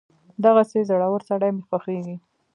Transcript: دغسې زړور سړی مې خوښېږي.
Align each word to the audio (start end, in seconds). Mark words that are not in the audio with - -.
دغسې 0.43 0.79
زړور 0.89 1.21
سړی 1.29 1.49
مې 1.55 1.63
خوښېږي. 1.67 2.15